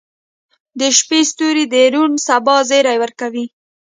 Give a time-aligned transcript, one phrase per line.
[0.79, 3.45] •د شپې ستوري د روڼ سبا زیری ورکوي.